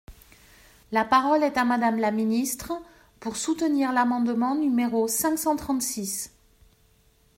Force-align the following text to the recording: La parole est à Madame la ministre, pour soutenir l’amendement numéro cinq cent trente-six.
La 0.91 1.05
parole 1.05 1.43
est 1.43 1.57
à 1.59 1.63
Madame 1.63 1.99
la 1.99 2.09
ministre, 2.09 2.71
pour 3.19 3.37
soutenir 3.37 3.91
l’amendement 3.93 4.55
numéro 4.55 5.07
cinq 5.07 5.37
cent 5.37 5.55
trente-six. 5.55 6.33